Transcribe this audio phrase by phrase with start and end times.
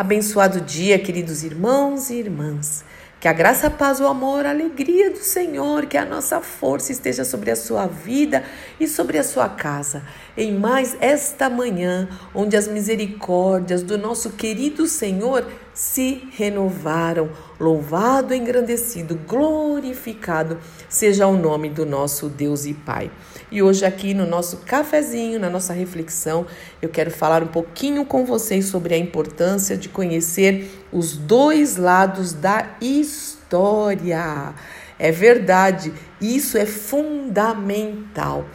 [0.00, 2.82] Abençoado dia, queridos irmãos e irmãs.
[3.20, 6.90] Que a graça, a paz, o amor, a alegria do Senhor, que a nossa força
[6.90, 8.42] esteja sobre a sua vida
[8.80, 10.02] e sobre a sua casa.
[10.34, 17.28] Em mais esta manhã, onde as misericórdias do nosso querido Senhor se renovaram.
[17.60, 20.56] Louvado, engrandecido, glorificado
[20.88, 23.10] seja o nome do nosso Deus e Pai.
[23.52, 26.46] E hoje, aqui no nosso cafezinho, na nossa reflexão,
[26.80, 32.32] eu quero falar um pouquinho com vocês sobre a importância de conhecer os dois lados
[32.32, 34.54] da história.
[34.98, 38.46] É verdade, isso é fundamental.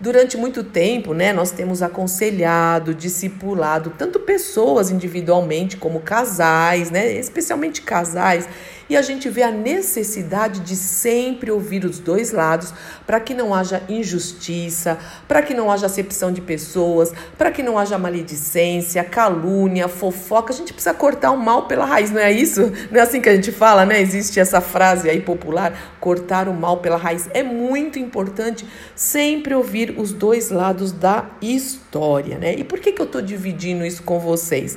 [0.00, 7.82] Durante muito tempo, né, nós temos aconselhado, discipulado tanto pessoas individualmente como casais, né, especialmente
[7.82, 8.48] casais,
[8.90, 12.74] e a gente vê a necessidade de sempre ouvir os dois lados
[13.06, 17.78] para que não haja injustiça, para que não haja acepção de pessoas, para que não
[17.78, 20.52] haja maledicência, calúnia, fofoca.
[20.52, 22.72] A gente precisa cortar o mal pela raiz, não é isso?
[22.90, 24.00] Não é assim que a gente fala, né?
[24.00, 27.28] Existe essa frase aí popular, cortar o mal pela raiz.
[27.32, 32.56] É muito importante sempre ouvir os dois lados da história, né?
[32.56, 34.76] E por que, que eu estou dividindo isso com vocês?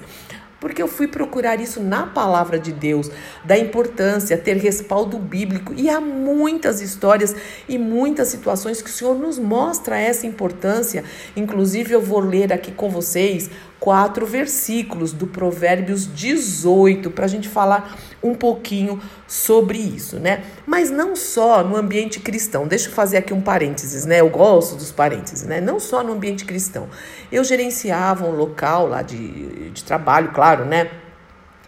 [0.63, 3.11] Porque eu fui procurar isso na palavra de Deus,
[3.43, 7.35] da importância ter respaldo bíblico e há muitas histórias
[7.67, 11.03] e muitas situações que o Senhor nos mostra essa importância.
[11.35, 13.49] Inclusive eu vou ler aqui com vocês
[13.83, 20.41] quatro versículos do Provérbios 18 para a gente falar um pouquinho sobre isso, né?
[20.65, 22.65] Mas não só no ambiente cristão.
[22.65, 24.21] Deixa eu fazer aqui um parênteses, né?
[24.21, 25.59] Eu gosto dos parênteses, né?
[25.59, 26.87] Não só no ambiente cristão.
[27.29, 30.89] Eu gerenciava um local lá de, de trabalho, claro, né?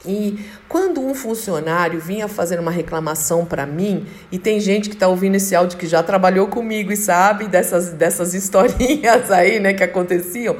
[0.05, 5.09] E quando um funcionário vinha fazer uma reclamação para mim, e tem gente que está
[5.09, 9.83] ouvindo esse áudio que já trabalhou comigo e sabe dessas, dessas historinhas aí, né, que
[9.83, 10.55] aconteciam,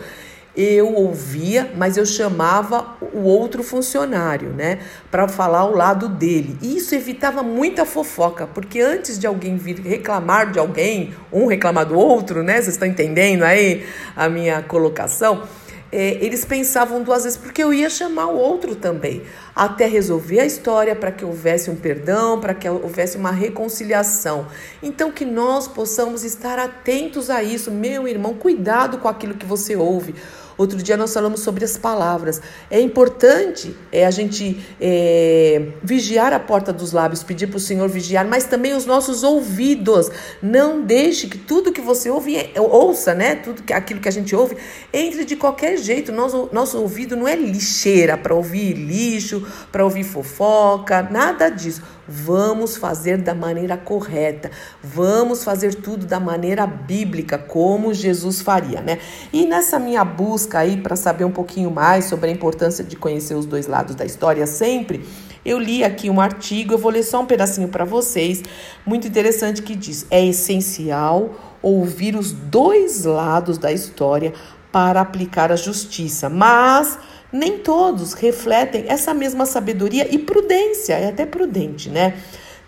[0.56, 4.80] eu ouvia, mas eu chamava o outro funcionário, né,
[5.12, 6.58] para falar o lado dele.
[6.62, 11.85] E isso evitava muita fofoca, porque antes de alguém vir reclamar de alguém, um reclamar
[11.85, 13.85] do outro, né, vocês estão entendendo aí
[14.16, 15.44] a minha colocação?
[15.91, 19.22] É, eles pensavam duas vezes, porque eu ia chamar o outro também,
[19.56, 24.47] até resolver a história, para que houvesse um perdão, para que houvesse uma reconciliação.
[24.84, 29.75] Então, que nós possamos estar atentos a isso, meu irmão, cuidado com aquilo que você
[29.75, 30.16] ouve.
[30.57, 32.41] Outro dia nós falamos sobre as palavras.
[32.69, 37.89] É importante é, a gente é, vigiar a porta dos lábios, pedir para o Senhor
[37.89, 40.09] vigiar, mas também os nossos ouvidos.
[40.41, 43.35] Não deixe que tudo que você ouve, é, ouça, né?
[43.35, 44.55] Tudo que, aquilo que a gente ouve,
[44.93, 46.11] entre de qualquer jeito.
[46.11, 51.81] Nosso, nosso ouvido não é lixeira para ouvir lixo, para ouvir fofoca, nada disso.
[52.07, 54.51] Vamos fazer da maneira correta.
[54.83, 58.99] Vamos fazer tudo da maneira bíblica, como Jesus faria, né?
[59.33, 63.35] E nessa minha busca aí para saber um pouquinho mais sobre a importância de conhecer
[63.35, 65.03] os dois lados da história sempre,
[65.45, 68.41] eu li aqui um artigo, eu vou ler só um pedacinho para vocês,
[68.85, 74.33] muito interessante que diz: é essencial ouvir os dois lados da história
[74.72, 76.99] para aplicar a justiça, mas
[77.31, 82.18] nem todos refletem essa mesma sabedoria e prudência, é até prudente, né?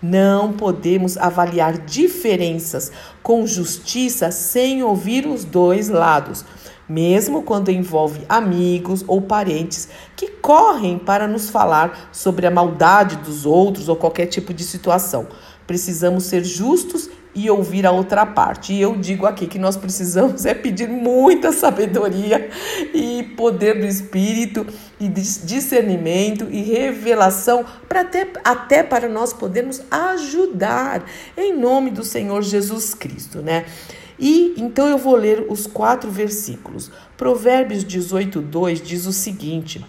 [0.02, 2.92] Não podemos avaliar diferenças
[3.24, 6.46] com justiça sem ouvir os dois lados,
[6.88, 13.46] mesmo quando envolve amigos ou parentes que correm para nos falar sobre a maldade dos
[13.46, 15.28] outros ou qualquer tipo de situação.
[15.66, 18.74] Precisamos ser justos e ouvir a outra parte.
[18.74, 22.50] E eu digo aqui que nós precisamos é pedir muita sabedoria
[22.92, 24.66] e poder do Espírito
[25.00, 31.06] e discernimento e revelação para até, até para nós podermos ajudar
[31.38, 33.66] em nome do Senhor Jesus Cristo, né?
[34.18, 36.90] E então eu vou ler os quatro versículos.
[37.16, 39.86] Provérbios 18, 2 diz o seguinte: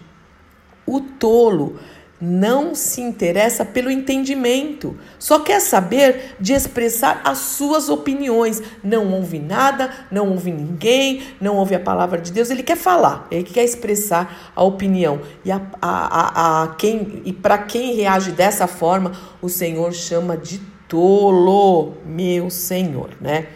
[0.85, 1.79] O tolo
[2.21, 8.63] não se interessa pelo entendimento, só quer saber de expressar as suas opiniões.
[8.83, 12.51] Não ouve nada, não ouve ninguém, não ouve a palavra de Deus.
[12.51, 15.21] Ele quer falar, ele quer expressar a opinião.
[15.45, 20.37] E, a, a, a, a quem, e para quem reage dessa forma, o Senhor chama
[20.37, 23.47] de tolo, meu Senhor, né?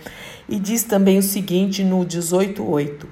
[0.48, 3.06] E diz também o seguinte no 18:8: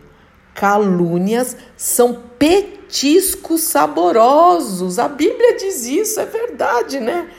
[0.60, 4.98] calúnias são petiscos saborosos.
[4.98, 7.30] A Bíblia diz isso, é verdade, né?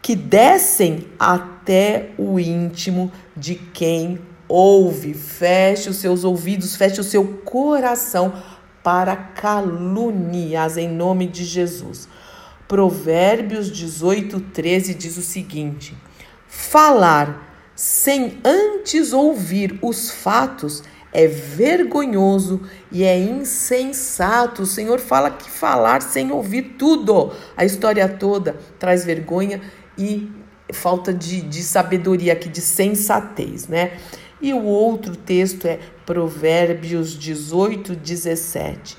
[0.00, 5.14] Que descem até o íntimo de quem ouve.
[5.14, 8.40] Feche os seus ouvidos, feche o seu coração
[8.84, 12.06] para calúnias em nome de Jesus.
[12.68, 15.92] Provérbios 18, 13 diz o seguinte:
[16.46, 22.60] falar sem antes ouvir os fatos é vergonhoso
[22.90, 24.62] e é insensato.
[24.62, 29.60] O Senhor fala que falar sem ouvir tudo, a história toda, traz vergonha
[29.98, 30.30] e
[30.72, 33.92] falta de, de sabedoria aqui, de sensatez, né?
[34.40, 38.96] E o outro texto é Provérbios 18, 17.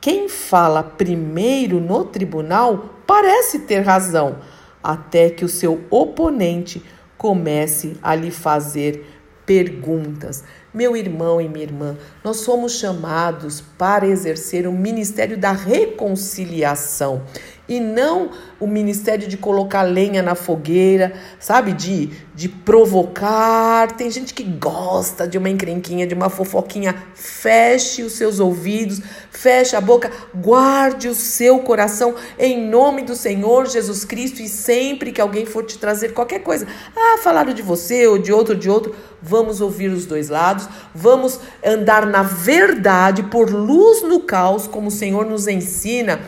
[0.00, 4.38] Quem fala primeiro no tribunal parece ter razão,
[4.82, 6.82] até que o seu oponente
[7.16, 9.13] comece a lhe fazer
[9.46, 10.44] perguntas.
[10.72, 17.22] Meu irmão e minha irmã, nós somos chamados para exercer o ministério da reconciliação
[17.68, 18.30] e não
[18.60, 21.72] o ministério de colocar lenha na fogueira, sabe?
[21.72, 23.92] De, de provocar.
[23.92, 26.94] Tem gente que gosta de uma encrenquinha, de uma fofoquinha.
[27.14, 29.00] Feche os seus ouvidos,
[29.30, 35.12] feche a boca, guarde o seu coração em nome do Senhor Jesus Cristo e sempre
[35.12, 36.66] que alguém for te trazer qualquer coisa,
[36.96, 41.40] ah, falaram de você ou de outro, de outro, vamos ouvir os dois lados, vamos
[41.64, 46.20] andar na verdade por luz no caos, como o Senhor nos ensina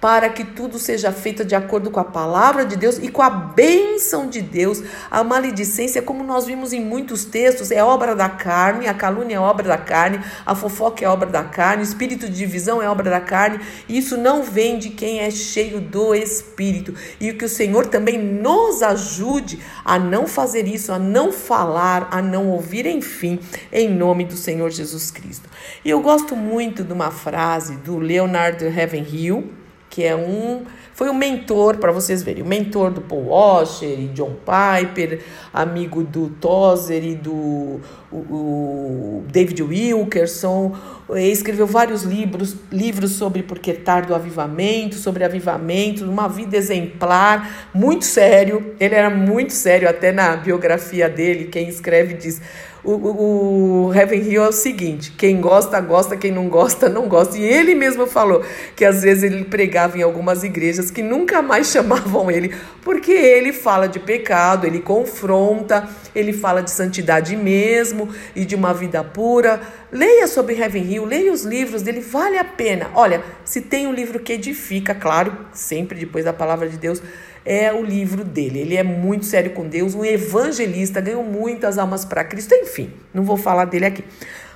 [0.00, 3.28] para que tudo seja feito de acordo com a palavra de Deus e com a
[3.28, 4.82] bênção de Deus.
[5.10, 9.40] A maledicência, como nós vimos em muitos textos, é obra da carne, a calúnia é
[9.40, 13.10] obra da carne, a fofoca é obra da carne, o espírito de divisão é obra
[13.10, 16.94] da carne, e isso não vem de quem é cheio do espírito.
[17.20, 22.22] E que o Senhor também nos ajude a não fazer isso, a não falar, a
[22.22, 23.38] não ouvir, enfim,
[23.70, 25.48] em nome do Senhor Jesus Cristo.
[25.84, 29.59] E eu gosto muito de uma frase do Leonard Ravenhill,
[29.90, 30.64] que é um
[30.94, 35.22] foi um mentor para vocês verem, o mentor do Paul Washer e John Piper,
[35.52, 37.80] amigo do Tozer e do
[38.12, 40.76] o, David Wilkerson,
[41.16, 48.04] escreveu vários livros, livros sobre porque tarde o avivamento, sobre avivamento, uma vida exemplar, muito
[48.04, 48.74] sério.
[48.80, 52.40] Ele era muito sério até na biografia dele, quem escreve diz
[52.82, 57.08] o, o, o Heaven Hill é o seguinte: quem gosta, gosta, quem não gosta, não
[57.08, 57.36] gosta.
[57.36, 58.42] E ele mesmo falou
[58.74, 63.52] que às vezes ele pregava em algumas igrejas que nunca mais chamavam ele, porque ele
[63.52, 67.99] fala de pecado, ele confronta, ele fala de santidade mesmo
[68.34, 69.60] e de uma vida pura.
[69.90, 72.90] Leia sobre Heaven Hill, leia os livros dele, vale a pena.
[72.94, 77.02] Olha, se tem um livro que edifica, claro, sempre depois da palavra de Deus
[77.44, 78.60] é o livro dele.
[78.60, 83.24] Ele é muito sério com Deus, um evangelista, ganhou muitas almas para Cristo, enfim, não
[83.24, 84.04] vou falar dele aqui.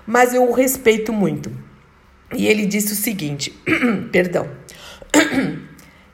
[0.06, 1.50] Mas eu o respeito muito.
[2.34, 3.50] E ele disse o seguinte:
[4.12, 4.48] perdão.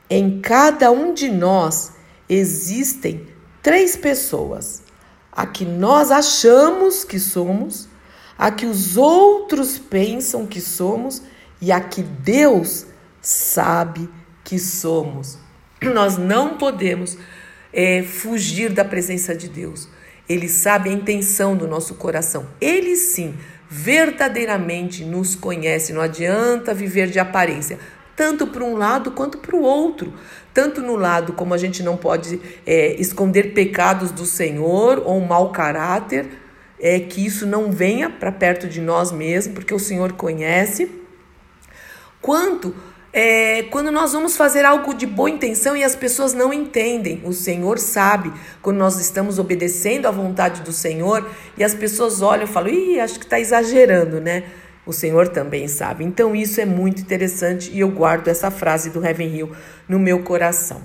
[0.09, 1.93] em cada um de nós
[2.29, 3.27] existem
[3.61, 4.83] três pessoas:
[5.31, 7.87] a que nós achamos que somos,
[8.37, 11.21] a que os outros pensam que somos
[11.61, 12.87] e a que Deus
[13.21, 14.09] sabe
[14.43, 15.37] que somos.
[15.81, 17.17] Nós não podemos
[17.71, 19.87] é, fugir da presença de Deus.
[20.27, 22.47] Ele sabe a intenção do nosso coração.
[22.59, 23.35] Ele sim,
[23.69, 25.93] verdadeiramente nos conhece.
[25.93, 27.79] Não adianta viver de aparência,
[28.21, 30.13] tanto para um lado quanto para o outro.
[30.53, 35.25] Tanto no lado como a gente não pode é, esconder pecados do Senhor ou um
[35.25, 36.27] mau caráter,
[36.79, 40.91] é que isso não venha para perto de nós mesmos, porque o Senhor conhece.
[42.21, 42.75] Quanto
[43.11, 47.33] é, quando nós vamos fazer algo de boa intenção e as pessoas não entendem, o
[47.33, 48.31] Senhor sabe
[48.61, 51.27] quando nós estamos obedecendo à vontade do Senhor
[51.57, 54.43] e as pessoas olham e falam, ih, acho que está exagerando, né?
[54.91, 56.03] O Senhor também sabe.
[56.03, 59.51] Então isso é muito interessante e eu guardo essa frase do Heaven Hill
[59.87, 60.81] no meu coração.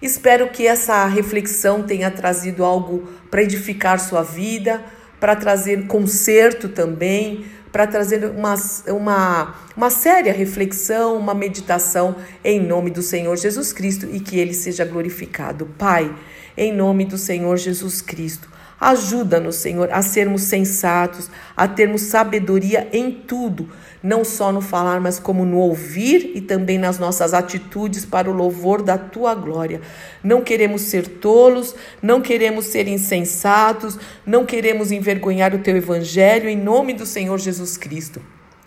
[0.00, 4.82] Espero que essa reflexão tenha trazido algo para edificar sua vida,
[5.20, 8.54] para trazer conserto também, para trazer uma,
[8.86, 14.54] uma, uma séria reflexão, uma meditação em nome do Senhor Jesus Cristo e que ele
[14.54, 15.66] seja glorificado.
[15.76, 16.10] Pai,
[16.56, 18.55] em nome do Senhor Jesus Cristo.
[18.78, 23.70] Ajuda-nos, Senhor, a sermos sensatos, a termos sabedoria em tudo,
[24.02, 28.34] não só no falar, mas como no ouvir e também nas nossas atitudes para o
[28.34, 29.80] louvor da tua glória.
[30.22, 36.56] Não queremos ser tolos, não queremos ser insensatos, não queremos envergonhar o teu evangelho em
[36.56, 38.20] nome do Senhor Jesus Cristo.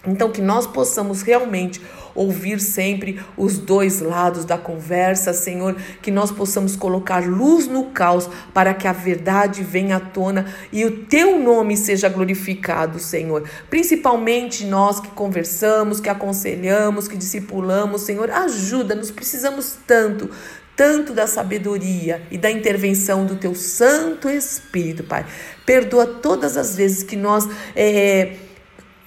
[0.07, 1.81] Então, que nós possamos realmente
[2.15, 8.29] ouvir sempre os dois lados da conversa, Senhor, que nós possamos colocar luz no caos
[8.53, 13.43] para que a verdade venha à tona e o teu nome seja glorificado, Senhor.
[13.69, 20.29] Principalmente nós que conversamos, que aconselhamos, que discipulamos, Senhor, ajuda-nos, precisamos tanto
[20.77, 25.25] tanto da sabedoria e da intervenção do teu Santo Espírito, Pai.
[25.65, 28.37] Perdoa todas as vezes que nós é,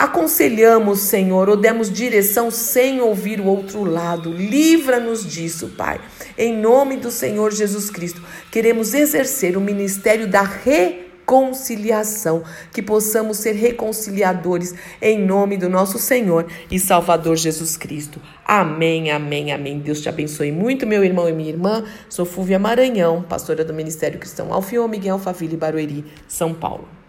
[0.02, 4.32] aconselhamos, Senhor, ou demos direção sem ouvir o outro lado.
[4.32, 6.00] Livra-nos disso, Pai.
[6.36, 12.42] Em nome do Senhor Jesus Cristo, queremos exercer o ministério da reconciliação conciliação,
[12.72, 18.20] que possamos ser reconciliadores em nome do nosso Senhor e Salvador Jesus Cristo.
[18.44, 19.78] Amém, amém, amém.
[19.78, 21.84] Deus te abençoe muito, meu irmão e minha irmã.
[22.08, 27.01] Sou Fúvia Maranhão, pastora do Ministério Cristão Alfio Miguel Faville Barueri, São Paulo.